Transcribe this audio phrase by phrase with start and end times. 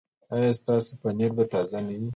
[0.33, 2.07] ایا ستاسو پنیر به تازه نه وي؟